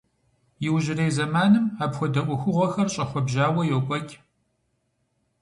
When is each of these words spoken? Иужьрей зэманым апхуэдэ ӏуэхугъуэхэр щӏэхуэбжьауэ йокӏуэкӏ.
Иужьрей 0.65 1.11
зэманым 1.15 1.65
апхуэдэ 1.85 2.21
ӏуэхугъуэхэр 2.25 2.87
щӏэхуэбжьауэ 2.93 3.63
йокӏуэкӏ. 3.69 4.15